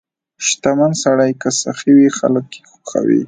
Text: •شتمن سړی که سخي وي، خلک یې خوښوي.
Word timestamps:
•شتمن 0.47 0.91
سړی 1.03 1.31
که 1.41 1.49
سخي 1.61 1.91
وي، 1.95 2.09
خلک 2.19 2.47
یې 2.57 2.63
خوښوي. 2.71 3.19